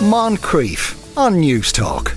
Moncrieff 0.00 1.14
on 1.14 1.42
Newstalk. 1.42 2.16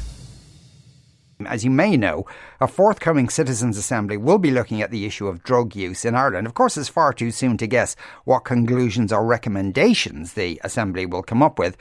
As 1.46 1.66
you 1.66 1.70
may 1.70 1.98
know, 1.98 2.25
a 2.62 2.67
forthcoming 2.67 3.28
Citizens' 3.28 3.78
Assembly 3.78 4.16
will 4.16 4.38
be 4.38 4.52
looking 4.52 4.82
at 4.82 4.90
the 4.90 5.06
issue 5.06 5.27
of 5.27 5.43
drug 5.43 5.75
use 5.75 6.06
in 6.06 6.16
Ireland. 6.16 6.48
Of 6.48 6.54
course, 6.54 6.77
it's 6.77 6.88
far 6.88 7.11
too 7.11 7.30
soon 7.30 7.58
to 7.58 7.67
guess 7.67 7.98
what 8.23 8.46
conclusions 8.46 9.11
or 9.11 9.25
recommendations 9.25 10.32
the 10.32 10.61
Assembly 10.64 11.05
will 11.05 11.23
come 11.23 11.43
up 11.43 11.59
with. 11.59 11.75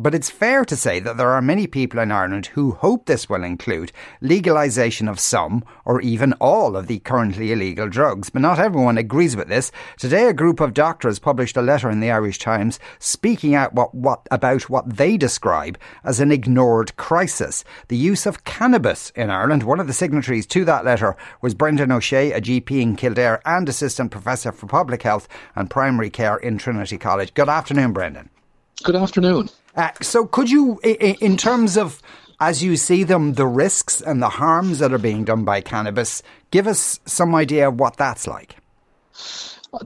But 0.00 0.14
it's 0.14 0.30
fair 0.30 0.64
to 0.64 0.76
say 0.76 1.00
that 1.00 1.16
there 1.16 1.30
are 1.30 1.42
many 1.42 1.66
people 1.66 1.98
in 1.98 2.12
Ireland 2.12 2.46
who 2.46 2.70
hope 2.70 3.06
this 3.06 3.28
will 3.28 3.42
include 3.42 3.90
legalisation 4.22 5.10
of 5.10 5.18
some 5.18 5.64
or 5.84 6.00
even 6.00 6.34
all 6.34 6.76
of 6.76 6.86
the 6.86 7.00
currently 7.00 7.50
illegal 7.50 7.88
drugs. 7.88 8.30
But 8.30 8.42
not 8.42 8.60
everyone 8.60 8.96
agrees 8.96 9.34
with 9.34 9.48
this. 9.48 9.72
Today, 9.96 10.28
a 10.28 10.32
group 10.32 10.60
of 10.60 10.72
doctors 10.72 11.18
published 11.18 11.56
a 11.56 11.62
letter 11.62 11.90
in 11.90 11.98
the 11.98 12.12
Irish 12.12 12.38
Times 12.38 12.78
speaking 13.00 13.56
out 13.56 13.74
what, 13.74 13.92
what, 13.92 14.24
about 14.30 14.70
what 14.70 14.96
they 14.98 15.16
describe 15.16 15.76
as 16.04 16.20
an 16.20 16.30
ignored 16.30 16.94
crisis 16.96 17.64
the 17.88 17.96
use 17.96 18.24
of 18.24 18.44
cannabis 18.44 19.10
in 19.16 19.30
Ireland. 19.30 19.64
One 19.64 19.80
of 19.80 19.88
the 19.88 19.92
signatories 19.92 20.46
to 20.46 20.64
that 20.64 20.84
letter 20.84 21.16
was 21.42 21.56
Brendan 21.56 21.90
O'Shea, 21.90 22.30
a 22.32 22.40
GP 22.40 22.80
in 22.80 22.94
Kildare 22.94 23.42
and 23.44 23.68
Assistant 23.68 24.12
Professor 24.12 24.52
for 24.52 24.68
Public 24.68 25.02
Health 25.02 25.26
and 25.56 25.68
Primary 25.68 26.08
Care 26.08 26.36
in 26.36 26.56
Trinity 26.56 26.98
College. 26.98 27.34
Good 27.34 27.48
afternoon, 27.48 27.92
Brendan. 27.92 28.30
Good 28.84 28.94
afternoon. 28.94 29.48
Uh, 29.78 29.90
so, 30.02 30.26
could 30.26 30.50
you, 30.50 30.78
in 30.80 31.36
terms 31.36 31.78
of 31.78 32.02
as 32.40 32.62
you 32.62 32.76
see 32.76 33.04
them, 33.04 33.34
the 33.34 33.46
risks 33.46 34.00
and 34.00 34.22
the 34.22 34.28
harms 34.28 34.78
that 34.78 34.92
are 34.92 34.98
being 34.98 35.24
done 35.24 35.44
by 35.44 35.60
cannabis, 35.60 36.22
give 36.50 36.66
us 36.66 37.00
some 37.04 37.34
idea 37.34 37.68
of 37.68 37.80
what 37.80 37.96
that's 37.96 38.26
like. 38.26 38.56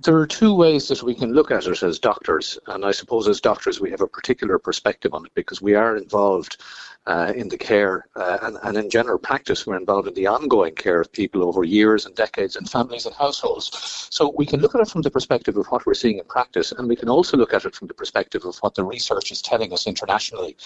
There 0.02 0.16
are 0.16 0.26
two 0.26 0.54
ways 0.54 0.88
that 0.88 1.02
we 1.02 1.14
can 1.14 1.32
look 1.32 1.50
at 1.50 1.66
it 1.66 1.82
as 1.82 1.98
doctors, 1.98 2.58
and 2.66 2.84
I 2.84 2.92
suppose 2.92 3.26
as 3.26 3.40
doctors 3.40 3.80
we 3.80 3.90
have 3.90 4.00
a 4.00 4.06
particular 4.06 4.58
perspective 4.58 5.12
on 5.14 5.24
it 5.24 5.32
because 5.34 5.62
we 5.62 5.74
are 5.74 5.96
involved 5.96 6.58
uh, 7.06 7.32
in 7.34 7.48
the 7.48 7.58
care 7.58 8.06
uh, 8.16 8.38
and, 8.42 8.56
and 8.62 8.76
in 8.76 8.88
general 8.88 9.18
practice 9.18 9.66
we're 9.66 9.76
involved 9.76 10.06
in 10.06 10.14
the 10.14 10.26
ongoing 10.26 10.74
care 10.74 11.00
of 11.00 11.10
people 11.10 11.42
over 11.42 11.64
years 11.64 12.06
and 12.06 12.14
decades 12.14 12.56
and 12.56 12.70
families 12.70 13.06
and 13.06 13.14
households. 13.16 14.08
So 14.10 14.32
we 14.36 14.46
can 14.46 14.60
look 14.60 14.74
at 14.74 14.80
it 14.80 14.88
from 14.88 15.02
the 15.02 15.10
perspective 15.10 15.56
of 15.56 15.66
what 15.66 15.84
we're 15.84 15.94
seeing 15.94 16.18
in 16.18 16.24
practice 16.24 16.70
and 16.72 16.88
we 16.88 16.96
can 16.96 17.08
also 17.08 17.36
look 17.36 17.54
at 17.54 17.64
it 17.64 17.74
from 17.74 17.88
the 17.88 17.94
perspective 17.94 18.44
of 18.44 18.56
what 18.58 18.74
the 18.74 18.84
research 18.84 19.32
is 19.32 19.42
telling 19.42 19.72
us 19.72 19.86
internationally. 19.86 20.56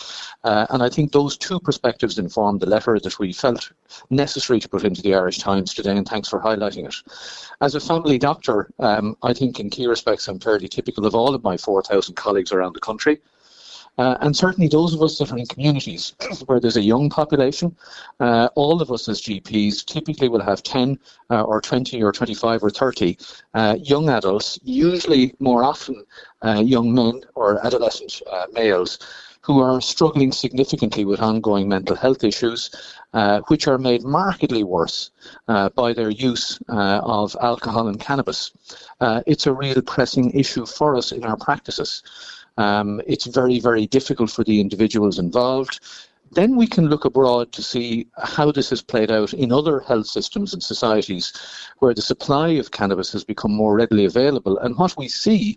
Uh, 0.44 0.66
and 0.70 0.82
I 0.82 0.90
think 0.90 1.12
those 1.12 1.38
two 1.38 1.58
perspectives 1.58 2.18
inform 2.18 2.58
the 2.58 2.66
letter 2.66 2.98
that 3.00 3.18
we 3.18 3.32
felt 3.32 3.72
necessary 4.10 4.60
to 4.60 4.68
put 4.68 4.84
into 4.84 5.02
the 5.02 5.14
Irish 5.14 5.38
Times 5.38 5.72
today 5.72 5.96
and 5.96 6.06
thanks 6.06 6.28
for 6.28 6.40
highlighting 6.40 6.86
it. 6.86 6.94
As 7.62 7.74
a 7.74 7.80
family 7.80 8.18
doctor, 8.18 8.70
um, 8.78 9.16
I 9.22 9.32
think 9.32 9.58
in 9.58 9.70
key 9.70 9.86
respects 9.86 10.28
I'm 10.28 10.38
fairly 10.38 10.68
typical 10.68 11.06
of 11.06 11.14
all 11.14 11.34
of 11.34 11.42
my 11.42 11.56
4,000 11.56 12.14
colleagues 12.14 12.52
around 12.52 12.74
the 12.74 12.80
country. 12.80 13.20
Uh, 13.98 14.16
and 14.20 14.36
certainly 14.36 14.68
those 14.68 14.92
of 14.94 15.02
us 15.02 15.18
that 15.18 15.32
are 15.32 15.38
in 15.38 15.46
communities 15.46 16.14
where 16.46 16.60
there's 16.60 16.76
a 16.76 16.82
young 16.82 17.08
population, 17.08 17.74
uh, 18.20 18.48
all 18.54 18.82
of 18.82 18.90
us 18.90 19.08
as 19.08 19.22
GPs 19.22 19.84
typically 19.84 20.28
will 20.28 20.42
have 20.42 20.62
10 20.62 20.98
uh, 21.30 21.42
or 21.42 21.60
20 21.60 22.02
or 22.02 22.12
25 22.12 22.62
or 22.62 22.70
30 22.70 23.18
uh, 23.54 23.76
young 23.80 24.08
adults, 24.10 24.58
usually 24.62 25.34
more 25.38 25.64
often 25.64 26.04
uh, 26.42 26.62
young 26.64 26.94
men 26.94 27.22
or 27.34 27.64
adolescent 27.64 28.20
uh, 28.30 28.46
males, 28.52 28.98
who 29.40 29.60
are 29.60 29.80
struggling 29.80 30.32
significantly 30.32 31.04
with 31.04 31.20
ongoing 31.20 31.68
mental 31.68 31.94
health 31.94 32.24
issues, 32.24 32.68
uh, 33.14 33.40
which 33.46 33.68
are 33.68 33.78
made 33.78 34.02
markedly 34.02 34.64
worse 34.64 35.12
uh, 35.46 35.68
by 35.68 35.92
their 35.92 36.10
use 36.10 36.58
uh, 36.68 37.00
of 37.04 37.36
alcohol 37.40 37.86
and 37.86 38.00
cannabis. 38.00 38.50
it's 39.26 39.46
a 39.46 39.52
real 39.52 39.80
pressing 39.82 40.32
issue 40.32 40.66
for 40.66 40.96
us 40.96 41.12
in 41.12 41.22
our 41.24 41.36
practices. 41.36 42.02
Um, 42.56 43.00
it's 43.06 43.26
very, 43.26 43.60
very 43.60 43.86
difficult 43.86 44.30
for 44.30 44.44
the 44.44 44.60
individuals 44.60 45.18
involved. 45.18 45.80
Then 46.32 46.56
we 46.56 46.66
can 46.66 46.88
look 46.88 47.04
abroad 47.04 47.52
to 47.52 47.62
see 47.62 48.08
how 48.20 48.50
this 48.50 48.70
has 48.70 48.82
played 48.82 49.10
out 49.10 49.32
in 49.32 49.52
other 49.52 49.80
health 49.80 50.06
systems 50.06 50.52
and 50.52 50.62
societies 50.62 51.32
where 51.78 51.94
the 51.94 52.02
supply 52.02 52.48
of 52.48 52.72
cannabis 52.72 53.12
has 53.12 53.24
become 53.24 53.52
more 53.52 53.76
readily 53.76 54.04
available. 54.04 54.58
And 54.58 54.76
what 54.76 54.96
we 54.96 55.08
see 55.08 55.56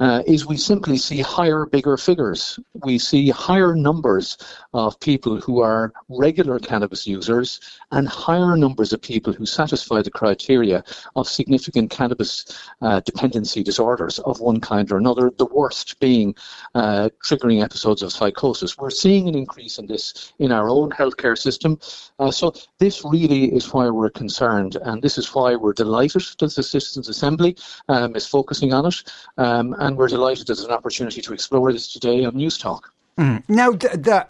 uh, 0.00 0.22
is 0.26 0.46
we 0.46 0.56
simply 0.56 0.96
see 0.96 1.20
higher, 1.20 1.66
bigger 1.66 1.96
figures. 1.96 2.58
We 2.84 2.98
see 2.98 3.30
higher 3.30 3.74
numbers 3.74 4.38
of 4.72 4.98
people 5.00 5.40
who 5.40 5.60
are 5.60 5.92
regular 6.08 6.58
cannabis 6.58 7.06
users 7.06 7.60
and 7.90 8.08
higher 8.08 8.56
numbers 8.56 8.92
of 8.92 9.02
people 9.02 9.32
who 9.32 9.46
satisfy 9.46 10.02
the 10.02 10.10
criteria 10.10 10.84
of 11.16 11.28
significant 11.28 11.90
cannabis 11.90 12.44
uh, 12.82 13.00
dependency 13.00 13.62
disorders 13.62 14.18
of 14.20 14.40
one 14.40 14.60
kind 14.60 14.90
or 14.92 14.98
another, 14.98 15.30
the 15.38 15.46
worst 15.46 15.98
being 16.00 16.34
uh, 16.74 17.08
triggering 17.24 17.62
episodes 17.62 18.02
of 18.02 18.12
psychosis. 18.12 18.78
We're 18.78 18.90
seeing 18.90 19.28
an 19.28 19.34
increase 19.34 19.78
in 19.78 19.86
this 19.86 20.32
in 20.38 20.52
our 20.52 20.68
own 20.68 20.90
healthcare 20.90 21.36
system. 21.36 21.78
Uh, 22.18 22.30
so 22.30 22.54
this 22.78 23.04
really 23.04 23.46
is 23.54 23.72
why 23.72 23.88
we're 23.88 24.10
concerned, 24.10 24.76
and 24.82 25.02
this 25.02 25.18
is 25.18 25.34
why 25.34 25.56
we're 25.56 25.72
delighted 25.72 26.22
that 26.38 26.54
the 26.54 26.62
Citizens 26.62 27.08
Assembly 27.08 27.56
um, 27.88 28.14
is 28.14 28.26
focusing 28.26 28.72
on 28.72 28.86
it. 28.86 29.02
Um, 29.36 29.74
and 29.88 29.96
we're 29.96 30.08
delighted 30.08 30.46
there's 30.46 30.60
an 30.60 30.70
opportunity 30.70 31.22
to 31.22 31.32
explore 31.32 31.72
this 31.72 31.90
today 31.90 32.24
on 32.26 32.34
Newstalk. 32.34 32.82
Mm. 33.16 33.42
Now, 33.48 33.72
the, 33.72 33.88
the 33.96 34.26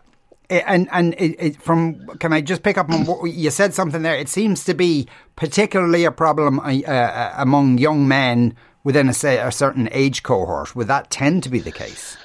and 0.48 0.88
and 0.92 1.14
it, 1.14 1.36
it, 1.38 1.60
from 1.60 2.06
can 2.18 2.32
I 2.32 2.40
just 2.40 2.62
pick 2.62 2.78
up 2.78 2.88
on 2.88 3.04
what 3.04 3.24
you 3.24 3.50
said 3.50 3.74
something 3.74 4.02
there? 4.02 4.16
It 4.16 4.28
seems 4.28 4.64
to 4.64 4.74
be 4.74 5.08
particularly 5.36 6.04
a 6.04 6.12
problem 6.12 6.60
uh, 6.60 7.32
among 7.36 7.78
young 7.78 8.08
men 8.08 8.56
within 8.84 9.08
a, 9.08 9.12
say, 9.12 9.38
a 9.38 9.50
certain 9.50 9.88
age 9.92 10.22
cohort. 10.22 10.74
Would 10.76 10.86
that 10.86 11.10
tend 11.10 11.42
to 11.42 11.48
be 11.50 11.58
the 11.58 11.72
case? 11.72 12.16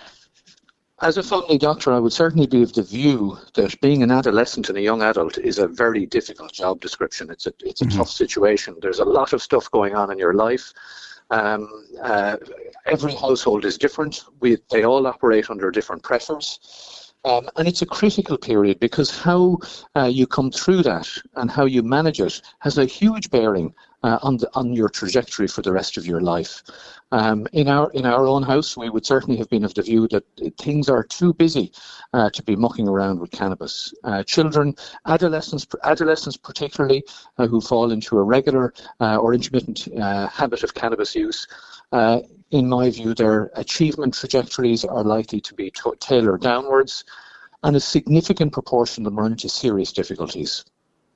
As 1.02 1.18
a 1.18 1.24
family 1.24 1.58
doctor, 1.58 1.92
I 1.92 2.00
would 2.00 2.14
certainly 2.14 2.48
be 2.48 2.62
of 2.62 2.74
the 2.74 2.84
view 2.84 3.38
that 3.56 3.82
being 3.82 4.04
an 4.04 4.12
adolescent 4.12 4.70
and 4.70 4.78
a 4.78 4.82
young 4.82 5.02
adult 5.02 5.38
is 5.38 5.58
a 5.58 5.68
very 5.68 6.06
difficult 6.06 6.54
job 6.54 6.80
description. 6.80 7.30
It's 7.32 7.48
a 7.48 7.54
it's 7.62 7.82
a 7.82 7.86
mm-hmm. 7.86 7.98
tough 7.98 8.10
situation. 8.10 8.76
There's 8.80 9.00
a 9.00 9.06
lot 9.06 9.34
of 9.34 9.42
stuff 9.42 9.70
going 9.72 9.96
on 9.96 10.12
in 10.12 10.20
your 10.20 10.36
life. 10.36 10.72
Um, 11.34 11.68
uh, 12.00 12.38
every 12.86 13.16
household 13.16 13.66
is 13.66 13.80
different. 13.80 14.24
We, 14.40 14.60
they 14.70 14.84
all 14.84 15.08
operate 15.08 15.50
under 15.50 15.72
different 15.72 16.04
pressures. 16.04 17.12
Um, 17.26 17.50
and 17.56 17.68
it's 17.68 17.82
a 17.82 17.88
critical 17.88 18.38
period 18.38 18.80
because 18.80 19.10
how 19.10 19.58
uh, 19.96 20.10
you 20.12 20.28
come 20.28 20.52
through 20.52 20.84
that 20.84 21.10
and 21.36 21.50
how 21.50 21.66
you 21.66 21.82
manage 21.82 22.20
it 22.22 22.40
has 22.60 22.78
a 22.78 22.86
huge 22.86 23.32
bearing 23.32 23.74
uh, 24.04 24.20
on 24.22 24.38
the, 24.38 24.50
on 24.54 24.74
your 24.74 24.90
trajectory 24.90 25.48
for 25.48 25.62
the 25.62 25.72
rest 25.72 25.98
of 25.98 26.06
your 26.06 26.22
life. 26.22 26.62
Um, 27.12 27.48
in 27.54 27.68
our 27.68 27.92
in 27.92 28.06
our 28.06 28.26
own 28.26 28.44
house, 28.44 28.76
we 28.76 28.90
would 28.90 29.06
certainly 29.06 29.38
have 29.38 29.50
been 29.50 29.64
of 29.64 29.74
the 29.76 29.84
view 29.84 30.08
that 30.10 30.24
things 30.58 30.90
are 30.90 31.04
too 31.04 31.34
busy 31.34 31.72
uh, 32.14 32.30
to 32.32 32.44
be 32.44 32.56
mucking 32.56 32.88
around 32.88 33.20
with 33.20 33.32
cannabis. 33.32 33.94
Uh, 34.04 34.24
children, 34.24 34.76
adolescents, 35.06 35.68
adolescents 35.84 36.38
particularly, 36.38 37.04
uh, 37.38 37.48
who 37.48 37.62
fall 37.62 37.92
into 37.92 38.18
a 38.18 38.24
regular 38.24 38.74
uh, 39.00 39.18
or 39.18 39.34
intermittent 39.34 39.88
uh, 40.00 40.28
habit 40.28 40.64
of 40.64 40.74
cannabis 40.74 41.16
use. 41.16 41.48
in 42.52 42.70
my 42.70 42.90
view, 42.90 43.14
their 43.14 43.52
achievement 43.56 44.14
trajectories 44.14 44.84
are 44.86 45.04
likely 45.04 45.42
to 45.42 45.54
be 45.54 45.70
t- 45.72 45.98
tailored 46.00 46.42
downwards, 46.42 47.04
and 47.64 47.76
a 47.76 47.80
significant 47.80 48.52
proportion 48.52 49.06
of 49.06 49.06
them 49.06 49.20
run 49.20 49.32
into 49.32 49.50
serious 49.50 49.92
difficulties. 49.94 50.66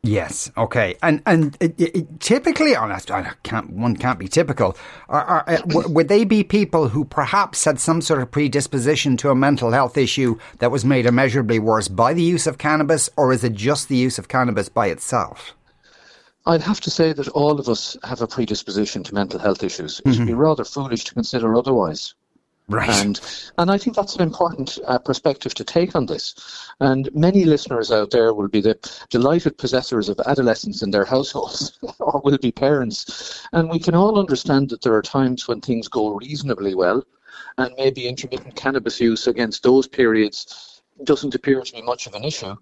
Yes. 0.08 0.52
Okay. 0.58 0.96
And 1.04 1.22
and 1.26 1.58
it, 1.60 1.80
it, 1.80 2.20
typically, 2.20 2.76
honest, 2.76 3.12
I 3.12 3.34
can't. 3.44 3.70
One 3.72 3.96
can't 3.96 4.18
be 4.18 4.28
typical. 4.28 4.78
Are, 5.10 5.24
are, 5.24 5.50
uh, 5.50 5.62
would 5.66 6.08
they 6.08 6.24
be 6.24 6.44
people 6.44 6.88
who 6.88 7.06
perhaps 7.06 7.66
had 7.66 7.80
some 7.80 8.02
sort 8.02 8.22
of 8.22 8.32
predisposition 8.32 9.18
to 9.18 9.30
a 9.30 9.36
mental 9.36 9.72
health 9.72 9.98
issue 9.98 10.38
that 10.60 10.72
was 10.72 10.86
made 10.86 11.06
immeasurably 11.06 11.60
worse 11.60 11.88
by 11.88 12.14
the 12.14 12.24
use 12.24 12.48
of 12.48 12.58
cannabis, 12.58 13.10
or 13.18 13.34
is 13.34 13.44
it 13.44 13.54
just 13.54 13.90
the 13.90 13.98
use 13.98 14.18
of 14.18 14.28
cannabis 14.28 14.70
by 14.70 14.88
itself? 14.88 15.54
I'd 16.46 16.62
have 16.62 16.80
to 16.82 16.90
say 16.90 17.12
that 17.12 17.28
all 17.30 17.60
of 17.60 17.68
us 17.68 17.98
have 18.04 18.22
a 18.22 18.28
predisposition 18.28 19.04
to 19.04 19.14
mental 19.14 19.40
health 19.40 19.64
issues. 19.64 20.00
It 20.00 20.06
would 20.06 20.16
mm-hmm. 20.16 20.26
be 20.28 20.34
rather 20.34 20.64
foolish 20.64 21.04
to 21.06 21.14
consider 21.14 21.54
otherwise. 21.54 22.16
Right. 22.70 22.90
And 22.90 23.20
and 23.58 23.72
I 23.72 23.78
think 23.78 23.96
that's 23.96 24.16
an 24.18 24.22
important 24.22 24.78
uh, 24.86 25.00
perspective 25.00 25.54
to 25.54 25.64
take 25.64 25.96
on 25.96 26.06
this. 26.06 26.36
And 26.82 27.10
many 27.16 27.46
listeners 27.46 27.92
out 27.92 28.12
there 28.12 28.34
will 28.34 28.50
be 28.50 28.60
the 28.60 28.78
delighted 29.10 29.58
possessors 29.58 30.10
of 30.10 30.20
adolescents 30.26 30.84
in 30.84 30.92
their 30.92 31.06
households, 31.06 31.80
or 32.00 32.22
will 32.26 32.38
be 32.38 32.52
parents. 32.52 33.48
And 33.54 33.70
we 33.70 33.80
can 33.80 33.96
all 33.96 34.20
understand 34.20 34.70
that 34.70 34.82
there 34.82 34.96
are 34.96 35.02
times 35.02 35.48
when 35.48 35.62
things 35.62 35.88
go 35.88 36.16
reasonably 36.16 36.76
well, 36.76 37.04
and 37.58 37.74
maybe 37.78 38.06
intermittent 38.06 38.56
cannabis 38.56 39.00
use 39.00 39.28
against 39.28 39.64
those 39.64 39.88
periods 39.88 40.77
doesn't 41.04 41.36
appear 41.36 41.62
to 41.62 41.74
be 41.74 41.82
much 41.82 42.08
of 42.08 42.16
an 42.16 42.24
issue. 42.24 42.56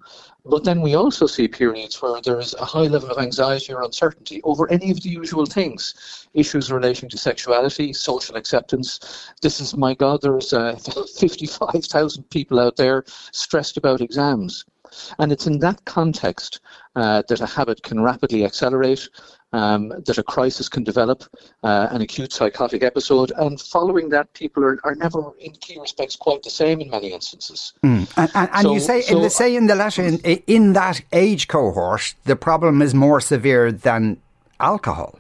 But 0.46 0.64
then 0.64 0.82
we 0.82 0.96
also 0.96 1.26
see 1.26 1.48
periods 1.48 2.02
where 2.02 2.22
there 2.22 2.40
is 2.40 2.54
a 2.54 2.66
high 2.66 2.88
level 2.88 3.10
of 3.12 3.18
anxiety 3.18 3.74
or 3.74 3.82
uncertainty 3.82 4.42
over 4.44 4.70
any 4.72 4.92
of 4.92 5.02
the 5.02 5.10
usual 5.10 5.46
things 5.46 6.28
issues 6.34 6.72
relating 6.72 7.10
to 7.10 7.18
sexuality, 7.18 7.94
social 7.94 8.36
acceptance. 8.36 9.32
This 9.42 9.60
is, 9.60 9.76
my 9.76 9.94
God, 9.94 10.22
there's 10.22 10.54
uh, 10.54 10.76
55,000 11.18 12.30
people 12.30 12.60
out 12.60 12.76
there 12.76 13.04
stressed 13.32 13.78
about 13.78 14.02
exams. 14.02 14.66
And 15.19 15.31
it's 15.31 15.47
in 15.47 15.59
that 15.59 15.83
context 15.86 16.59
uh, 16.95 17.24
that 17.27 17.42
a 17.42 17.45
habit 17.45 17.83
can 17.83 18.01
rapidly 18.01 18.45
accelerate, 18.45 19.09
um, 19.53 19.89
that 19.89 20.18
a 20.18 20.24
crisis 20.24 20.69
can 20.69 20.83
develop, 20.83 21.24
uh, 21.63 21.88
an 21.92 22.01
acute 22.01 22.33
psychotic 22.33 22.83
episode, 22.83 23.31
and 23.38 23.59
following 23.59 24.09
that, 24.09 24.33
people 24.33 24.63
are, 24.63 24.80
are 24.83 24.95
never, 24.95 25.31
in 25.39 25.51
key 25.53 25.80
respects, 25.80 26.15
quite 26.15 26.44
the 26.44 26.50
same 26.50 26.81
in 26.81 26.89
many 26.89 27.13
instances. 27.13 27.74
Mm. 27.83 28.12
And, 28.18 28.31
and, 28.36 28.50
and 28.53 28.62
so, 28.63 28.74
you 28.74 28.80
say, 28.80 29.01
so, 29.01 29.15
in 29.15 29.24
the, 29.24 29.30
say 29.30 29.56
in 29.56 29.68
the 29.68 29.75
letter, 29.75 30.03
in, 30.03 30.18
in 30.47 30.74
that 30.74 31.01
age 31.12 31.47
cohort, 31.47 32.15
the 32.25 32.36
problem 32.36 32.81
is 32.81 32.94
more 32.94 33.21
severe 33.21 33.71
than 33.71 34.18
alcohol. 34.59 35.19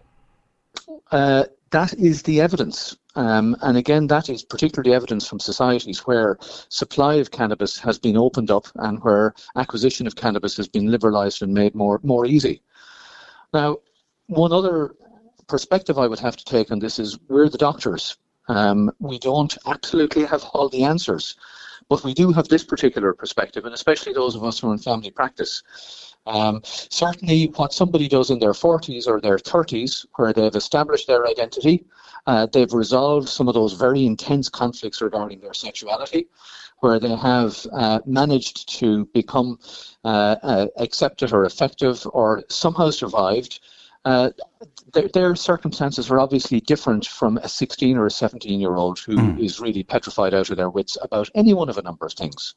Uh, 1.11 1.45
that 1.71 1.93
is 1.93 2.23
the 2.23 2.41
evidence. 2.41 2.97
Um, 3.15 3.55
and 3.61 3.77
again, 3.77 4.07
that 4.07 4.29
is 4.29 4.43
particularly 4.43 4.93
evidence 4.93 5.25
from 5.27 5.39
societies 5.39 5.99
where 6.05 6.37
supply 6.69 7.15
of 7.15 7.31
cannabis 7.31 7.79
has 7.79 7.97
been 7.97 8.17
opened 8.17 8.51
up 8.51 8.67
and 8.75 9.01
where 9.03 9.33
acquisition 9.55 10.05
of 10.05 10.15
cannabis 10.15 10.57
has 10.57 10.67
been 10.67 10.87
liberalised 10.87 11.41
and 11.41 11.53
made 11.53 11.75
more 11.75 11.99
more 12.03 12.25
easy. 12.25 12.61
Now, 13.53 13.77
one 14.27 14.51
other 14.51 14.95
perspective 15.47 15.97
I 15.97 16.07
would 16.07 16.19
have 16.19 16.35
to 16.35 16.45
take 16.45 16.71
on 16.71 16.79
this 16.79 16.99
is 16.99 17.17
we're 17.29 17.49
the 17.49 17.57
doctors. 17.57 18.17
Um, 18.47 18.91
we 18.99 19.17
don't 19.17 19.57
absolutely 19.65 20.25
have 20.25 20.43
all 20.53 20.69
the 20.69 20.83
answers, 20.83 21.35
but 21.89 22.03
we 22.03 22.13
do 22.13 22.31
have 22.31 22.47
this 22.47 22.63
particular 22.63 23.13
perspective, 23.13 23.65
and 23.65 23.73
especially 23.73 24.13
those 24.13 24.35
of 24.35 24.43
us 24.43 24.59
who 24.59 24.69
are 24.69 24.73
in 24.73 24.79
family 24.79 25.11
practice. 25.11 25.63
Um, 26.27 26.61
certainly, 26.63 27.45
what 27.55 27.73
somebody 27.73 28.07
does 28.07 28.31
in 28.31 28.39
their 28.39 28.53
40s 28.53 29.07
or 29.07 29.21
their 29.21 29.37
30s, 29.37 30.05
where 30.15 30.33
they've 30.33 30.55
established 30.55 31.07
their 31.07 31.27
identity, 31.27 31.85
uh, 32.25 32.47
they've 32.47 32.73
resolved 32.73 33.29
some 33.29 33.47
of 33.47 33.53
those 33.53 33.73
very 33.73 34.05
intense 34.05 34.49
conflicts 34.49 35.01
regarding 35.01 35.39
their 35.39 35.53
sexuality, 35.53 36.27
where 36.79 36.99
they 36.99 37.15
have 37.15 37.65
uh, 37.73 37.99
managed 38.05 38.67
to 38.79 39.05
become 39.13 39.59
uh, 40.03 40.35
uh 40.41 40.67
accepted 40.77 41.31
or 41.31 41.45
effective 41.45 42.07
or 42.13 42.43
somehow 42.49 42.89
survived. 42.89 43.59
Uh, 44.05 44.29
their, 44.93 45.07
their, 45.09 45.35
circumstances 45.35 46.11
are 46.11 46.19
obviously 46.19 46.61
different 46.61 47.07
from 47.07 47.37
a 47.37 47.49
16 47.49 47.97
or 47.97 48.05
a 48.05 48.11
17 48.11 48.59
year 48.59 48.75
old 48.75 48.99
who 48.99 49.17
mm. 49.17 49.43
is 49.43 49.59
really 49.59 49.83
petrified 49.83 50.33
out 50.33 50.49
of 50.49 50.57
their 50.57 50.69
wits 50.69 50.97
about 51.01 51.29
any 51.33 51.53
one 51.53 51.69
of 51.69 51.77
a 51.77 51.81
number 51.81 52.05
of 52.05 52.13
things. 52.13 52.53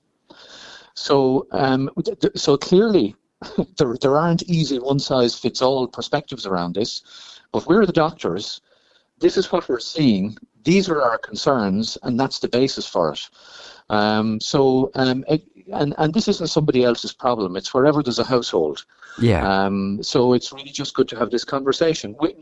So, 0.95 1.47
um, 1.53 1.91
so 2.35 2.57
clearly, 2.59 3.17
there, 3.79 3.97
there 4.01 4.17
aren't 4.17 4.43
easy 4.43 4.79
one 4.79 4.99
size 4.99 5.39
fits 5.39 5.63
all 5.63 5.87
perspectives 5.87 6.45
around 6.45 6.75
this, 6.75 7.03
but 7.51 7.67
we're 7.67 7.87
the 7.87 7.93
doctors. 7.93 8.61
This 9.19 9.37
is 9.37 9.51
what 9.51 9.69
we're 9.69 9.81
seeing. 9.81 10.37
These 10.69 10.91
are 10.91 11.01
our 11.01 11.17
concerns, 11.17 11.97
and 12.03 12.21
that's 12.21 12.41
the 12.41 12.49
basis 12.49 12.87
for 12.87 13.15
it. 13.15 13.27
Um, 13.89 14.39
so, 14.39 14.91
um, 14.95 15.25
it, 15.27 15.43
and 15.73 15.95
and 15.97 16.13
this 16.13 16.29
isn't 16.29 16.49
somebody 16.49 16.85
else's 16.85 17.15
problem. 17.15 17.57
It's 17.57 17.73
wherever 17.73 18.03
there's 18.03 18.19
a 18.19 18.25
household. 18.25 18.85
Yeah. 19.19 19.49
Um, 19.49 20.03
so 20.03 20.35
it's 20.35 20.53
really 20.53 20.71
just 20.71 20.93
good 20.93 21.09
to 21.09 21.17
have 21.17 21.31
this 21.31 21.43
conversation. 21.43 22.15
We, 22.21 22.35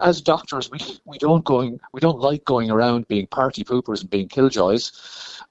as 0.00 0.22
doctors, 0.22 0.70
we 0.70 0.78
we 1.04 1.18
don't 1.18 1.44
going 1.44 1.78
we 1.92 2.00
don't 2.00 2.20
like 2.20 2.42
going 2.46 2.70
around 2.70 3.06
being 3.06 3.26
party 3.26 3.64
poopers 3.64 4.00
and 4.00 4.08
being 4.08 4.28
killjoys, 4.28 4.90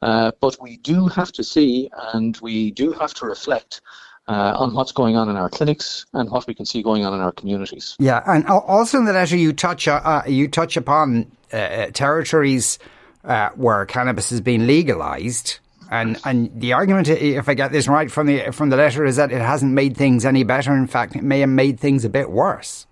uh, 0.01 0.31
but 0.41 0.57
we 0.59 0.77
do 0.77 1.05
have 1.09 1.31
to 1.33 1.43
see 1.43 1.91
and 2.13 2.35
we 2.41 2.71
do 2.71 2.93
have 2.93 3.13
to 3.13 3.27
reflect 3.27 3.81
uh, 4.27 4.55
on 4.57 4.73
what's 4.73 4.91
going 4.91 5.15
on 5.15 5.29
in 5.29 5.35
our 5.35 5.49
clinics 5.49 6.07
and 6.13 6.31
what 6.31 6.47
we 6.47 6.55
can 6.55 6.65
see 6.65 6.81
going 6.81 7.05
on 7.05 7.13
in 7.13 7.19
our 7.19 7.31
communities. 7.31 7.95
Yeah, 7.99 8.23
and 8.25 8.43
also 8.47 8.97
in 8.97 9.05
the 9.05 9.13
letter 9.13 9.37
you 9.37 9.53
touch 9.53 9.87
uh, 9.87 10.01
uh 10.03 10.23
you 10.25 10.47
touch 10.47 10.77
upon 10.77 11.31
uh, 11.51 11.87
territories 11.93 12.79
uh, 13.23 13.49
where 13.55 13.85
cannabis 13.85 14.29
has 14.29 14.41
been 14.41 14.67
legalized. 14.67 15.59
And 15.89 16.19
and 16.25 16.51
the 16.59 16.73
argument, 16.73 17.07
if 17.07 17.47
I 17.47 17.53
get 17.53 17.71
this 17.71 17.87
right 17.87 18.11
from 18.11 18.27
the 18.27 18.51
from 18.51 18.69
the 18.69 18.75
letter, 18.75 19.05
is 19.05 19.15
that 19.15 19.31
it 19.31 19.41
hasn't 19.41 19.71
made 19.71 19.95
things 19.95 20.25
any 20.25 20.43
better. 20.43 20.73
In 20.73 20.87
fact, 20.87 21.15
it 21.15 21.23
may 21.23 21.39
have 21.39 21.49
made 21.49 21.79
things 21.79 22.03
a 22.03 22.09
bit 22.09 22.29
worse. 22.29 22.85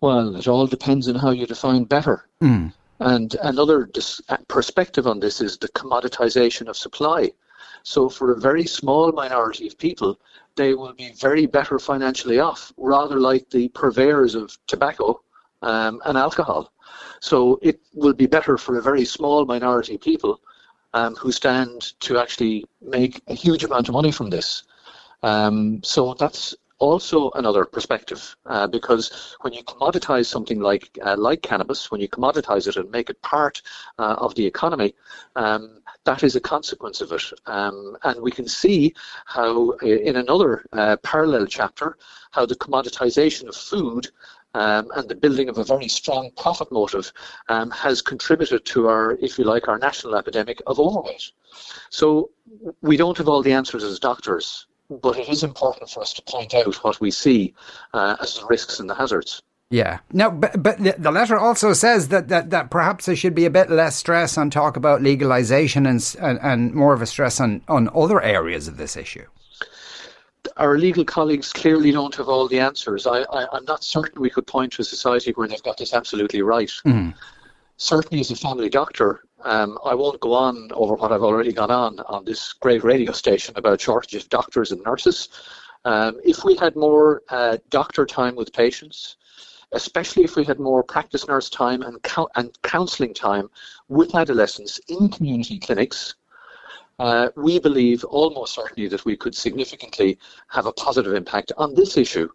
Well, 0.00 0.36
it 0.36 0.46
all 0.46 0.66
depends 0.66 1.08
on 1.08 1.14
how 1.14 1.30
you 1.30 1.46
define 1.46 1.84
better. 1.84 2.26
Mm. 2.42 2.72
And 3.00 3.34
another 3.42 3.86
dis- 3.86 4.20
perspective 4.48 5.06
on 5.06 5.20
this 5.20 5.40
is 5.40 5.58
the 5.58 5.68
commoditization 5.68 6.68
of 6.68 6.76
supply. 6.76 7.32
So 7.82 8.08
for 8.08 8.32
a 8.32 8.40
very 8.40 8.66
small 8.66 9.12
minority 9.12 9.66
of 9.66 9.78
people, 9.78 10.18
they 10.56 10.74
will 10.74 10.92
be 10.92 11.12
very 11.12 11.46
better 11.46 11.78
financially 11.78 12.40
off, 12.40 12.72
rather 12.76 13.20
like 13.20 13.50
the 13.50 13.68
purveyors 13.68 14.34
of 14.34 14.58
tobacco 14.66 15.22
um, 15.62 16.00
and 16.04 16.18
alcohol. 16.18 16.72
So 17.20 17.58
it 17.62 17.80
will 17.94 18.14
be 18.14 18.26
better 18.26 18.56
for 18.58 18.78
a 18.78 18.82
very 18.82 19.04
small 19.04 19.44
minority 19.44 19.94
of 19.94 20.00
people 20.00 20.40
um, 20.94 21.14
who 21.16 21.32
stand 21.32 21.98
to 22.00 22.18
actually 22.18 22.64
make 22.80 23.20
a 23.28 23.34
huge 23.34 23.64
amount 23.64 23.88
of 23.88 23.94
money 23.94 24.12
from 24.12 24.30
this. 24.30 24.64
Um, 25.22 25.82
so 25.82 26.14
that's 26.14 26.54
also 26.78 27.30
another 27.32 27.64
perspective 27.64 28.36
uh, 28.46 28.66
because 28.66 29.36
when 29.40 29.52
you 29.52 29.64
commoditize 29.64 30.26
something 30.26 30.60
like 30.60 30.90
uh, 31.04 31.16
like 31.16 31.42
cannabis, 31.42 31.90
when 31.90 32.00
you 32.00 32.08
commoditize 32.08 32.66
it 32.68 32.76
and 32.76 32.90
make 32.90 33.08
it 33.08 33.20
part 33.22 33.62
uh, 33.98 34.16
of 34.18 34.34
the 34.34 34.46
economy, 34.46 34.94
um, 35.36 35.80
that 36.04 36.22
is 36.22 36.36
a 36.36 36.40
consequence 36.40 37.00
of 37.00 37.12
it. 37.12 37.22
Um, 37.46 37.96
and 38.04 38.20
we 38.20 38.30
can 38.30 38.46
see 38.46 38.94
how, 39.24 39.70
in 39.82 40.16
another 40.16 40.64
uh, 40.72 40.96
parallel 41.02 41.46
chapter, 41.46 41.96
how 42.30 42.46
the 42.46 42.56
commoditization 42.56 43.48
of 43.48 43.56
food 43.56 44.08
um, 44.56 44.90
and 44.96 45.08
the 45.08 45.14
building 45.14 45.48
of 45.50 45.58
a 45.58 45.64
very 45.64 45.86
strong 45.86 46.30
profit 46.36 46.72
motive 46.72 47.12
um, 47.48 47.70
has 47.70 48.00
contributed 48.00 48.64
to 48.64 48.88
our, 48.88 49.18
if 49.20 49.38
you 49.38 49.44
like, 49.44 49.68
our 49.68 49.78
national 49.78 50.16
epidemic 50.16 50.62
of 50.66 50.80
overweight. 50.80 51.30
So 51.90 52.30
we 52.80 52.96
don't 52.96 53.18
have 53.18 53.28
all 53.28 53.42
the 53.42 53.52
answers 53.52 53.84
as 53.84 53.98
doctors, 53.98 54.66
but 54.88 55.18
it 55.18 55.28
is 55.28 55.44
important 55.44 55.90
for 55.90 56.00
us 56.00 56.14
to 56.14 56.22
point 56.22 56.54
out 56.54 56.74
what 56.76 57.00
we 57.00 57.10
see 57.10 57.54
uh, 57.92 58.16
as 58.20 58.38
the 58.38 58.46
risks 58.46 58.80
and 58.80 58.88
the 58.88 58.94
hazards. 58.94 59.42
Yeah. 59.68 59.98
No, 60.12 60.30
but 60.30 60.62
but 60.62 60.78
the 60.78 61.10
letter 61.10 61.36
also 61.36 61.72
says 61.72 62.08
that, 62.08 62.28
that, 62.28 62.50
that 62.50 62.70
perhaps 62.70 63.06
there 63.06 63.16
should 63.16 63.34
be 63.34 63.46
a 63.46 63.50
bit 63.50 63.68
less 63.68 63.96
stress 63.96 64.38
on 64.38 64.48
talk 64.48 64.76
about 64.76 65.02
legalization 65.02 65.86
and 65.86 66.16
and, 66.20 66.38
and 66.40 66.72
more 66.72 66.94
of 66.94 67.02
a 67.02 67.06
stress 67.06 67.40
on, 67.40 67.62
on 67.68 67.90
other 67.94 68.22
areas 68.22 68.68
of 68.68 68.76
this 68.76 68.96
issue. 68.96 69.26
Our 70.56 70.78
legal 70.78 71.04
colleagues 71.04 71.52
clearly 71.52 71.92
don't 71.92 72.14
have 72.14 72.28
all 72.28 72.48
the 72.48 72.60
answers. 72.60 73.06
I, 73.06 73.22
I, 73.22 73.56
am 73.56 73.64
not 73.66 73.84
certain 73.84 74.22
we 74.22 74.30
could 74.30 74.46
point 74.46 74.72
to 74.74 74.82
a 74.82 74.84
society 74.84 75.32
where 75.32 75.46
they've 75.46 75.62
got 75.62 75.76
this 75.76 75.92
absolutely 75.92 76.40
right. 76.40 76.72
Mm. 76.86 77.14
Certainly, 77.76 78.20
as 78.20 78.30
a 78.30 78.36
family 78.36 78.70
doctor, 78.70 79.24
um, 79.44 79.78
I 79.84 79.94
won't 79.94 80.20
go 80.20 80.32
on 80.32 80.70
over 80.72 80.94
what 80.94 81.12
I've 81.12 81.22
already 81.22 81.52
gone 81.52 81.70
on 81.70 82.00
on 82.00 82.24
this 82.24 82.54
great 82.54 82.84
radio 82.84 83.12
station 83.12 83.54
about 83.58 83.82
shortage 83.82 84.14
of 84.14 84.28
doctors 84.30 84.72
and 84.72 84.82
nurses. 84.82 85.28
Um, 85.84 86.18
if 86.24 86.42
we 86.42 86.56
had 86.56 86.74
more 86.74 87.22
uh, 87.28 87.58
doctor 87.68 88.06
time 88.06 88.34
with 88.34 88.52
patients, 88.52 89.16
especially 89.72 90.24
if 90.24 90.36
we 90.36 90.44
had 90.44 90.58
more 90.58 90.82
practice 90.82 91.28
nurse 91.28 91.50
time 91.50 91.82
and, 91.82 91.98
and 92.34 92.62
counselling 92.62 93.12
time 93.12 93.50
with 93.88 94.14
adolescents 94.14 94.80
in 94.88 95.10
community 95.10 95.58
clinics, 95.58 96.14
uh, 96.98 97.28
we 97.36 97.58
believe 97.58 98.04
almost 98.04 98.54
certainly 98.54 98.88
that 98.88 99.04
we 99.04 99.16
could 99.16 99.34
significantly 99.34 100.18
have 100.48 100.66
a 100.66 100.72
positive 100.72 101.14
impact 101.14 101.52
on 101.58 101.74
this 101.74 101.96
issue. 101.96 102.28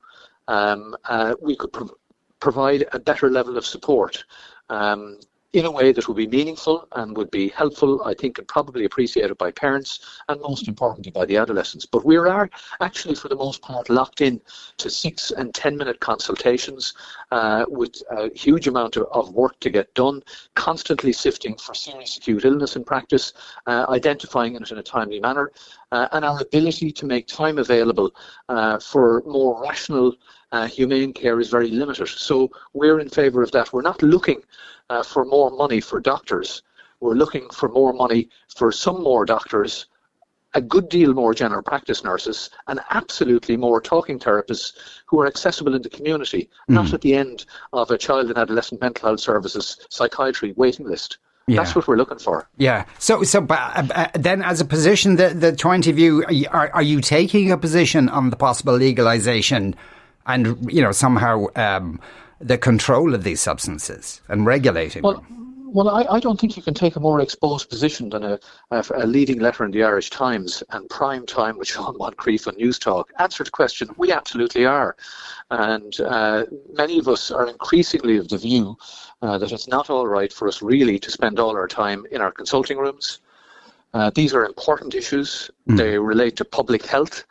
Um, 0.48 0.96
uh, 1.06 1.36
we 1.42 1.56
could 1.56 1.74
pro- 1.74 1.98
provide 2.40 2.86
a 2.94 3.00
better 3.00 3.30
level 3.30 3.58
of 3.58 3.66
support. 3.66 4.24
Um, 4.70 5.20
in 5.54 5.66
a 5.66 5.72
way 5.72 5.92
that 5.92 6.08
would 6.08 6.16
be 6.16 6.28
meaningful 6.28 6.88
and 6.94 7.16
would 7.18 7.30
be 7.30 7.50
helpful, 7.50 8.02
I 8.06 8.14
think, 8.14 8.38
and 8.38 8.48
probably 8.48 8.86
appreciated 8.86 9.38
by 9.38 9.52
parents 9.52 10.00
and 10.30 10.40
most 10.40 10.68
importantly 10.68 11.12
by 11.12 11.26
the 11.26 11.36
adolescents. 11.38 11.86
But 11.86 12.06
we 12.06 12.16
are 12.16 12.50
actually, 12.80 13.16
for 13.16 13.28
the 13.28 13.36
most 13.36 13.62
part, 13.62 13.90
locked 13.90 14.22
in 14.22 14.40
to 14.78 14.90
six 14.90 15.32
and 15.32 15.54
ten 15.54 15.76
minute 15.76 16.00
consultations 16.00 16.94
uh, 17.32 17.66
with 17.68 18.02
a 18.12 18.30
huge 18.34 18.68
amount 18.68 18.96
of, 18.96 19.08
of, 19.12 19.34
work 19.34 19.60
to 19.60 19.70
get 19.70 19.94
done, 19.94 20.22
constantly 20.56 21.12
sifting 21.12 21.56
for 21.58 21.74
serious 21.74 22.18
acute 22.18 22.46
illness 22.46 22.76
in 22.76 22.84
practice, 22.84 23.34
uh, 23.68 23.86
identifying 23.90 24.56
it 24.56 24.72
in 24.72 24.78
a 24.78 24.84
timely 24.84 25.20
manner, 25.20 25.52
uh, 25.92 26.08
and 26.14 26.24
our 26.24 26.42
ability 26.42 26.92
to 26.92 27.06
make 27.06 27.28
time 27.28 27.58
available 27.58 28.12
uh, 28.50 28.80
for 28.80 29.24
more 29.26 29.62
rational 29.62 30.14
uh, 30.52 30.68
humane 30.68 31.14
care 31.14 31.40
is 31.40 31.50
very 31.50 31.70
limited. 31.70 32.08
So 32.08 32.52
we're 32.74 33.00
in 33.00 33.10
favour 33.10 33.42
of 33.42 33.52
that. 33.52 33.72
We're 33.72 33.82
not 33.82 34.02
looking 34.02 34.42
uh, 34.90 35.04
for 35.04 35.26
more 35.26 35.52
money 35.52 35.82
for 35.82 36.00
doctors. 36.00 36.64
We're 37.00 37.16
looking 37.16 37.50
for 37.50 37.70
more 37.70 37.94
money 37.94 38.30
for 38.56 38.72
some 38.72 39.02
more 39.02 39.26
doctors, 39.26 39.88
a 40.54 40.62
good 40.62 40.90
deal 40.90 41.14
more 41.14 41.34
general 41.34 41.64
practice 41.64 42.04
nurses, 42.04 42.50
and 42.68 42.80
absolutely 42.90 43.58
more 43.58 43.82
talking 43.82 44.20
therapists 44.20 44.74
who 45.06 45.20
are 45.20 45.28
accessible 45.28 45.74
in 45.74 45.82
the 45.82 45.90
community, 45.90 46.50
mm. 46.70 46.74
not 46.76 46.94
at 46.94 47.02
the 47.02 47.16
end 47.16 47.46
of 47.74 47.90
a 47.90 47.98
child 47.98 48.28
and 48.28 48.38
adolescent 48.38 48.82
mental 48.82 49.08
health 49.08 49.20
services 49.20 49.78
psychiatry 49.90 50.54
waiting 50.58 50.86
list. 50.86 51.18
Yeah. 51.48 51.58
That's 51.58 51.76
what 51.76 51.88
we're 51.88 51.98
looking 51.98 52.20
for. 52.20 52.48
Yeah. 52.58 52.86
So, 53.00 53.24
so 53.24 53.46
uh, 53.50 53.88
uh, 53.96 54.08
then, 54.14 54.44
as 54.44 54.62
a 54.62 54.66
position, 54.66 55.16
the 55.16 55.30
the 55.30 55.56
twenty 55.56 55.92
view, 55.92 56.24
are 56.52 56.70
are 56.72 56.84
you 56.84 57.02
taking 57.02 57.52
a 57.52 57.58
position 57.58 58.10
on 58.10 58.30
the 58.30 58.36
possible 58.36 58.76
legalization, 58.76 59.76
and 60.26 60.72
you 60.72 60.82
know 60.82 60.92
somehow 60.92 61.46
um, 61.56 62.00
the 62.40 62.58
control 62.58 63.14
of 63.14 63.24
these 63.24 63.42
substances 63.42 64.22
and 64.28 64.46
regulating 64.46 65.04
well, 65.04 65.16
them? 65.16 65.42
Well, 65.74 65.88
I, 65.88 66.04
I, 66.04 66.20
don't 66.20 66.38
think 66.38 66.58
you 66.58 66.64
can 66.64 66.74
take 66.74 66.98
a 66.98 67.00
more 67.00 67.22
exposed 67.22 67.70
position 67.70 68.10
than 68.10 68.26
a, 68.26 68.40
a, 68.72 68.84
a, 68.94 69.08
leading 69.08 69.40
letter 69.40 69.64
in 69.64 69.72
the 69.72 69.84
Irish 69.84 70.10
Times 70.10 70.64
and 70.72 70.90
prime 70.90 71.26
time 71.26 71.58
with 71.58 71.70
Sean 71.70 71.98
Moncrieff 72.00 72.46
on 72.48 72.56
Newstalk. 72.56 73.06
Answer 73.20 73.46
the 73.46 73.52
question, 73.52 73.90
we 73.96 74.12
absolutely 74.12 74.66
are. 74.66 74.98
And 75.50 75.98
uh, 76.02 76.44
many 76.74 77.00
of 77.00 77.08
us 77.08 77.32
are 77.32 77.48
increasingly 77.48 78.18
of 78.18 78.28
the 78.28 78.38
view 78.38 78.78
uh, 79.22 79.38
that 79.38 79.54
it's 79.54 79.70
not 79.70 79.90
all 79.90 80.08
right 80.08 80.34
for 80.34 80.50
us 80.50 80.62
really 80.62 81.00
to 81.00 81.10
spend 81.10 81.40
all 81.40 81.52
our 81.52 81.70
time 81.70 82.06
in 82.12 82.20
our 82.20 82.34
consulting 82.34 82.78
rooms. 82.78 83.20
Uh, 83.94 84.10
these 84.14 84.34
are 84.34 84.46
important 84.46 84.94
issues. 84.94 85.50
Mm. 85.70 85.78
They 85.78 85.98
relate 85.98 86.36
to 86.38 86.46
public 86.46 86.86
health. 86.86 87.24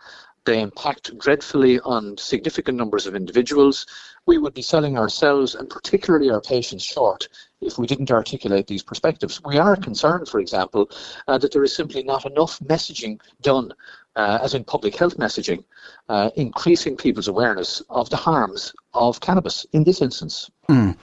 They 0.50 0.62
impact 0.62 1.16
dreadfully 1.16 1.78
on 1.78 2.18
significant 2.18 2.76
numbers 2.76 3.06
of 3.06 3.14
individuals. 3.14 3.86
We 4.26 4.36
would 4.38 4.52
be 4.52 4.62
selling 4.62 4.98
ourselves 4.98 5.54
and 5.54 5.70
particularly 5.70 6.28
our 6.28 6.40
patients 6.40 6.82
short 6.82 7.28
if 7.60 7.78
we 7.78 7.86
didn't 7.86 8.10
articulate 8.10 8.66
these 8.66 8.82
perspectives. 8.82 9.40
We 9.44 9.58
are 9.58 9.76
concerned, 9.76 10.28
for 10.28 10.40
example, 10.40 10.90
uh, 11.28 11.38
that 11.38 11.52
there 11.52 11.62
is 11.62 11.72
simply 11.72 12.02
not 12.02 12.26
enough 12.26 12.58
messaging 12.58 13.20
done, 13.42 13.72
uh, 14.20 14.38
as 14.42 14.52
in 14.52 14.64
public 14.64 14.94
health 14.94 15.16
messaging, 15.16 15.64
uh, 16.10 16.30
increasing 16.36 16.94
people's 16.94 17.26
awareness 17.26 17.82
of 17.88 18.10
the 18.10 18.16
harms 18.16 18.74
of 18.92 19.20
cannabis 19.20 19.64
in 19.72 19.84
this 19.84 20.02
instance. 20.02 20.50
Mm. 20.68 20.94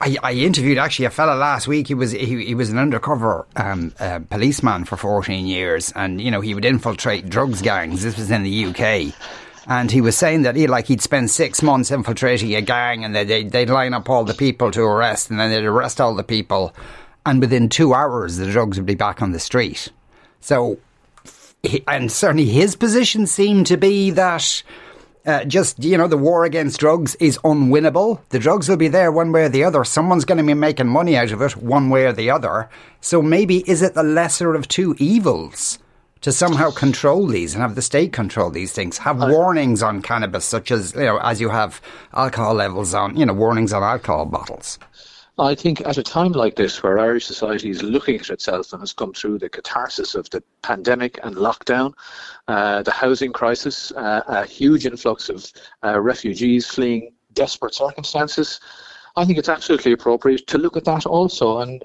I, 0.00 0.16
I, 0.22 0.32
interviewed 0.34 0.78
actually 0.78 1.06
a 1.06 1.10
fella 1.10 1.34
last 1.34 1.66
week. 1.66 1.88
He 1.88 1.94
was 1.94 2.12
he, 2.12 2.44
he 2.44 2.54
was 2.54 2.70
an 2.70 2.78
undercover 2.78 3.46
um, 3.56 3.92
uh, 3.98 4.20
policeman 4.30 4.84
for 4.84 4.96
14 4.96 5.46
years, 5.46 5.92
and 5.96 6.20
you 6.20 6.30
know 6.30 6.40
he 6.40 6.54
would 6.54 6.64
infiltrate 6.64 7.28
drugs 7.28 7.60
gangs. 7.60 8.02
This 8.02 8.16
was 8.16 8.30
in 8.30 8.44
the 8.44 8.66
UK. 8.66 9.14
And 9.66 9.90
he 9.90 10.00
was 10.00 10.16
saying 10.16 10.42
that 10.42 10.56
he 10.56 10.66
like 10.66 10.86
he'd 10.86 11.02
spend 11.02 11.30
six 11.30 11.62
months 11.62 11.90
infiltrating 11.90 12.54
a 12.54 12.62
gang, 12.62 13.04
and 13.04 13.14
they'd, 13.14 13.50
they'd 13.50 13.68
line 13.68 13.94
up 13.94 14.08
all 14.08 14.24
the 14.24 14.34
people 14.34 14.70
to 14.70 14.82
arrest, 14.82 15.30
and 15.30 15.40
then 15.40 15.50
they'd 15.50 15.64
arrest 15.64 16.00
all 16.00 16.14
the 16.14 16.24
people, 16.24 16.74
and 17.26 17.40
within 17.40 17.68
two 17.68 17.94
hours 17.94 18.36
the 18.36 18.50
drugs 18.50 18.78
would 18.78 18.86
be 18.86 18.94
back 18.94 19.20
on 19.22 19.32
the 19.32 19.38
street. 19.38 19.90
So, 20.40 20.78
and 21.86 22.10
certainly 22.10 22.46
his 22.46 22.76
position 22.76 23.26
seemed 23.26 23.66
to 23.66 23.76
be 23.76 24.10
that. 24.10 24.62
Uh, 25.26 25.44
just 25.44 25.84
you 25.84 25.98
know, 25.98 26.08
the 26.08 26.16
war 26.16 26.46
against 26.46 26.80
drugs 26.80 27.14
is 27.16 27.36
unwinnable. 27.44 28.20
The 28.30 28.38
drugs 28.38 28.70
will 28.70 28.78
be 28.78 28.88
there 28.88 29.12
one 29.12 29.32
way 29.32 29.44
or 29.44 29.48
the 29.50 29.64
other. 29.64 29.84
Someone's 29.84 30.24
going 30.24 30.38
to 30.38 30.44
be 30.44 30.54
making 30.54 30.88
money 30.88 31.14
out 31.14 31.30
of 31.30 31.42
it 31.42 31.56
one 31.58 31.90
way 31.90 32.06
or 32.06 32.12
the 32.12 32.30
other. 32.30 32.70
So 33.02 33.20
maybe 33.20 33.58
is 33.70 33.82
it 33.82 33.92
the 33.92 34.02
lesser 34.02 34.54
of 34.54 34.66
two 34.66 34.96
evils? 34.98 35.78
to 36.20 36.32
somehow 36.32 36.70
control 36.70 37.26
these 37.26 37.54
and 37.54 37.62
have 37.62 37.74
the 37.74 37.82
state 37.82 38.12
control 38.12 38.50
these 38.50 38.72
things. 38.72 38.98
Have 38.98 39.18
warnings 39.20 39.82
on 39.82 40.02
cannabis, 40.02 40.44
such 40.44 40.70
as 40.70 40.94
you 40.94 41.00
know, 41.00 41.18
as 41.18 41.40
you 41.40 41.48
have 41.48 41.80
alcohol 42.12 42.54
levels 42.54 42.94
on, 42.94 43.16
you 43.16 43.24
know, 43.24 43.32
warnings 43.32 43.72
on 43.72 43.82
alcohol 43.82 44.26
bottles. 44.26 44.78
I 45.40 45.54
think 45.54 45.80
at 45.86 45.96
a 45.96 46.02
time 46.02 46.32
like 46.32 46.54
this, 46.54 46.82
where 46.82 46.98
Irish 46.98 47.24
society 47.24 47.70
is 47.70 47.82
looking 47.82 48.16
at 48.16 48.28
itself 48.28 48.72
and 48.72 48.82
has 48.82 48.92
come 48.92 49.14
through 49.14 49.38
the 49.38 49.48
catharsis 49.48 50.14
of 50.14 50.28
the 50.28 50.42
pandemic 50.60 51.18
and 51.22 51.34
lockdown, 51.34 51.94
uh, 52.46 52.82
the 52.82 52.90
housing 52.90 53.32
crisis, 53.32 53.90
uh, 53.92 54.20
a 54.26 54.44
huge 54.44 54.84
influx 54.84 55.30
of 55.30 55.50
uh, 55.82 55.98
refugees 55.98 56.66
fleeing 56.66 57.12
desperate 57.32 57.74
circumstances, 57.74 58.60
I 59.16 59.24
think 59.24 59.38
it's 59.38 59.48
absolutely 59.48 59.92
appropriate 59.92 60.46
to 60.48 60.58
look 60.58 60.76
at 60.76 60.84
that 60.84 61.06
also. 61.06 61.58
And 61.58 61.82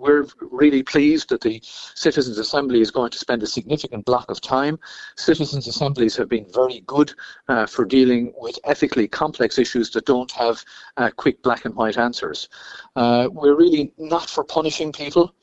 we're 0.00 0.26
really 0.40 0.82
pleased 0.82 1.28
that 1.28 1.42
the 1.42 1.60
Citizens 1.62 2.38
Assembly 2.38 2.80
is 2.80 2.90
going 2.90 3.10
to 3.10 3.18
spend 3.18 3.42
a 3.42 3.46
significant 3.46 4.04
block 4.04 4.30
of 4.30 4.40
time. 4.40 4.78
Citizens 5.16 5.66
Assemblies 5.68 6.16
have 6.16 6.28
been 6.28 6.46
very 6.52 6.82
good 6.86 7.12
uh, 7.48 7.66
for 7.66 7.84
dealing 7.84 8.32
with 8.36 8.58
ethically 8.64 9.06
complex 9.06 9.58
issues 9.58 9.90
that 9.90 10.06
don't 10.06 10.30
have 10.32 10.64
uh, 10.96 11.10
quick 11.16 11.42
black 11.42 11.64
and 11.64 11.74
white 11.74 11.98
answers. 11.98 12.48
Uh, 12.96 13.28
we're 13.30 13.56
really 13.56 13.92
not 13.98 14.28
for 14.28 14.44
punishing 14.44 14.92
people. 14.92 15.34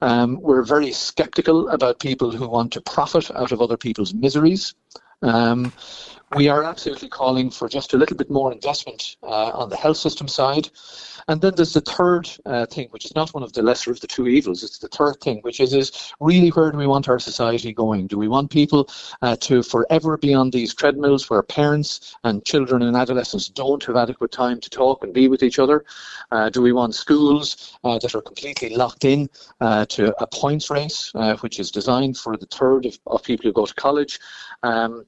Um, 0.00 0.40
we're 0.40 0.64
very 0.64 0.92
skeptical 0.92 1.68
about 1.70 1.98
people 1.98 2.30
who 2.30 2.48
want 2.48 2.72
to 2.72 2.80
profit 2.82 3.30
out 3.30 3.52
of 3.52 3.62
other 3.62 3.76
people's 3.76 4.12
miseries. 4.12 4.74
Um, 5.22 5.72
we 6.34 6.48
are 6.48 6.64
absolutely 6.64 7.08
calling 7.08 7.50
for 7.50 7.68
just 7.68 7.94
a 7.94 7.96
little 7.96 8.16
bit 8.16 8.30
more 8.30 8.52
investment 8.52 9.16
uh, 9.22 9.50
on 9.50 9.68
the 9.68 9.76
health 9.76 9.96
system 9.96 10.26
side. 10.28 10.68
And 11.28 11.40
then 11.40 11.54
there's 11.54 11.72
the 11.72 11.80
third 11.80 12.28
uh, 12.44 12.66
thing, 12.66 12.88
which 12.90 13.06
is 13.06 13.14
not 13.14 13.32
one 13.32 13.42
of 13.42 13.52
the 13.52 13.62
lesser 13.62 13.90
of 13.90 14.00
the 14.00 14.06
two 14.06 14.26
evils. 14.26 14.62
It's 14.62 14.78
the 14.78 14.88
third 14.88 15.20
thing, 15.22 15.40
which 15.40 15.58
is, 15.60 15.72
is 15.72 16.12
really 16.20 16.50
where 16.50 16.70
do 16.70 16.76
we 16.76 16.86
want 16.86 17.08
our 17.08 17.18
society 17.18 17.72
going? 17.72 18.08
Do 18.08 18.18
we 18.18 18.28
want 18.28 18.50
people 18.50 18.90
uh, 19.22 19.36
to 19.40 19.62
forever 19.62 20.18
be 20.18 20.34
on 20.34 20.50
these 20.50 20.74
treadmills 20.74 21.30
where 21.30 21.42
parents 21.42 22.14
and 22.24 22.44
children 22.44 22.82
and 22.82 22.96
adolescents 22.96 23.48
don't 23.48 23.82
have 23.84 23.96
adequate 23.96 24.32
time 24.32 24.60
to 24.60 24.68
talk 24.68 25.02
and 25.02 25.14
be 25.14 25.28
with 25.28 25.42
each 25.42 25.58
other? 25.58 25.84
Uh, 26.30 26.50
do 26.50 26.60
we 26.60 26.72
want 26.72 26.94
schools 26.94 27.78
uh, 27.84 27.98
that 28.00 28.14
are 28.14 28.22
completely 28.22 28.76
locked 28.76 29.04
in 29.04 29.30
uh, 29.60 29.86
to 29.86 30.14
a 30.22 30.26
points 30.26 30.68
race, 30.68 31.12
which 31.40 31.58
is 31.58 31.70
designed 31.70 32.18
for 32.18 32.36
the 32.36 32.46
third 32.46 32.84
of, 32.84 32.98
of 33.06 33.22
people 33.22 33.44
who 33.44 33.52
go 33.52 33.64
to 33.64 33.74
college? 33.74 34.20
Um, 34.62 35.04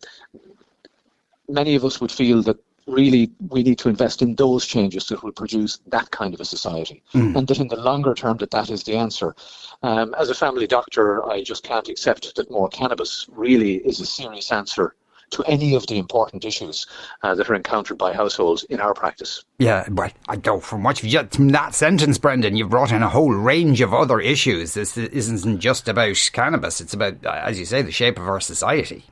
many 1.48 1.74
of 1.74 1.84
us 1.84 2.00
would 2.00 2.12
feel 2.12 2.42
that 2.42 2.58
really 2.86 3.30
we 3.48 3.62
need 3.62 3.78
to 3.78 3.88
invest 3.88 4.22
in 4.22 4.36
those 4.36 4.64
changes 4.64 5.06
that 5.06 5.22
will 5.22 5.32
produce 5.32 5.80
that 5.88 6.10
kind 6.12 6.34
of 6.34 6.40
a 6.40 6.44
society 6.44 7.02
mm. 7.14 7.36
and 7.36 7.48
that 7.48 7.58
in 7.58 7.68
the 7.68 7.76
longer 7.76 8.14
term 8.14 8.36
that 8.36 8.52
that 8.52 8.70
is 8.70 8.84
the 8.84 8.96
answer 8.96 9.34
um, 9.82 10.14
as 10.18 10.30
a 10.30 10.34
family 10.34 10.66
doctor 10.66 11.26
i 11.28 11.42
just 11.42 11.64
can't 11.64 11.88
accept 11.88 12.34
that 12.36 12.50
more 12.50 12.68
cannabis 12.68 13.26
really 13.32 13.76
is 13.76 14.00
a 14.00 14.06
serious 14.06 14.52
answer 14.52 14.94
to 15.30 15.42
any 15.44 15.74
of 15.74 15.86
the 15.88 15.98
important 15.98 16.44
issues 16.44 16.86
uh, 17.22 17.34
that 17.34 17.50
are 17.50 17.54
encountered 17.54 17.98
by 17.98 18.12
households 18.12 18.64
in 18.64 18.80
our 18.80 18.94
practice. 18.94 19.44
Yeah, 19.58 19.84
well, 19.90 20.10
I 20.28 20.36
don't. 20.36 20.62
From 20.62 20.84
what 20.84 21.02
you 21.02 21.28
from 21.32 21.48
that 21.48 21.74
sentence, 21.74 22.16
Brendan, 22.18 22.56
you've 22.56 22.70
brought 22.70 22.92
in 22.92 23.02
a 23.02 23.08
whole 23.08 23.32
range 23.32 23.80
of 23.80 23.92
other 23.92 24.20
issues. 24.20 24.74
This 24.74 24.96
isn't 24.96 25.58
just 25.58 25.88
about 25.88 26.30
cannabis; 26.32 26.80
it's 26.80 26.94
about, 26.94 27.24
as 27.26 27.58
you 27.58 27.64
say, 27.64 27.82
the 27.82 27.90
shape 27.90 28.18
of 28.18 28.28
our 28.28 28.40
society. 28.40 29.04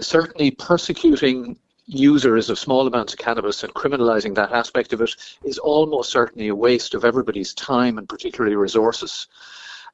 Certainly, 0.00 0.52
persecuting 0.52 1.56
users 1.86 2.48
of 2.50 2.58
small 2.58 2.86
amounts 2.86 3.12
of 3.12 3.18
cannabis 3.18 3.62
and 3.62 3.74
criminalizing 3.74 4.34
that 4.34 4.52
aspect 4.52 4.92
of 4.92 5.00
it 5.00 5.14
is 5.44 5.58
almost 5.58 6.10
certainly 6.10 6.48
a 6.48 6.54
waste 6.54 6.94
of 6.94 7.04
everybody's 7.04 7.52
time 7.54 7.98
and 7.98 8.08
particularly 8.08 8.56
resources. 8.56 9.26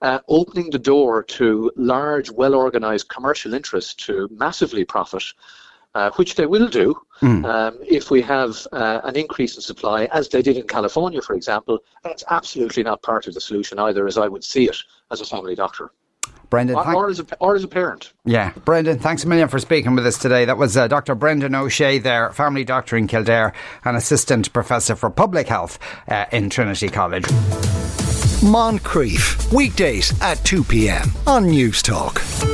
Uh, 0.02 0.18
opening 0.28 0.70
the 0.70 0.78
door 0.78 1.23
to 1.23 1.70
large, 1.76 2.30
well 2.30 2.54
organized 2.54 3.09
commercial 3.09 3.52
interests 3.52 3.92
to 3.92 4.28
massively 4.30 4.85
profit, 4.85 5.23
uh, 5.94 6.11
which 6.12 6.37
they 6.37 6.47
will 6.47 6.68
do 6.68 6.94
mm. 7.20 7.44
um, 7.44 7.76
if 7.87 8.11
we 8.11 8.23
have 8.23 8.66
uh, 8.73 9.00
an 9.04 9.16
increase 9.16 9.56
in 9.56 9.61
supply, 9.61 10.04
as 10.06 10.28
they 10.28 10.40
did 10.40 10.56
in 10.56 10.66
California, 10.66 11.20
for 11.20 11.35
example. 11.35 11.78
That's 12.02 12.25
absolutely 12.30 12.82
not 12.82 13.02
part 13.02 13.26
of 13.26 13.35
the 13.35 13.40
solution 13.40 13.78
either, 13.78 14.06
as 14.06 14.16
I 14.16 14.28
would 14.28 14.44
see 14.44 14.68
it 14.68 14.76
as 15.11 15.20
a 15.20 15.26
family 15.26 15.54
doctor. 15.54 15.92
Brendan, 16.50 16.76
or, 16.76 16.95
or, 16.95 17.09
as 17.09 17.21
a, 17.21 17.26
or 17.38 17.54
as 17.54 17.64
a 17.64 17.69
parent. 17.69 18.12
Yeah, 18.25 18.52
Brendan, 18.64 18.99
thanks 18.99 19.25
a 19.25 19.28
million 19.28 19.49
for 19.49 19.61
speaking 19.61 19.95
with 19.95 20.04
us 20.07 20.19
today. 20.19 20.45
That 20.45 20.59
was 20.59 20.76
uh, 20.76 20.88
Dr. 20.88 21.14
Brendan 21.14 21.54
O'Shea 21.54 21.99
there, 21.99 22.33
family 22.33 22.64
doctor 22.64 22.97
in 22.97 23.07
Kildare 23.07 23.52
and 23.85 23.97
assistant 23.97 24.52
professor 24.52 24.97
for 24.97 25.11
public 25.11 25.47
health 25.47 25.78
uh, 26.09 26.26
in 26.33 26.50
Trinity 26.50 26.88
College. 26.88 27.25
Moncrieff, 28.42 29.52
weekdays 29.52 30.19
at 30.21 30.42
2 30.45 30.64
p.m. 30.64 31.12
on 31.26 31.45
Newstalk. 31.45 32.50